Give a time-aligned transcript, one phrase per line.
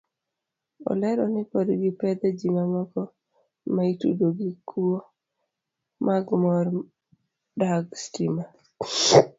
[0.89, 3.01] Olero ni pod gipedho ji mamoko
[3.75, 4.97] maitudo gi kuo
[6.05, 6.65] mag mor
[7.59, 8.43] dag stima.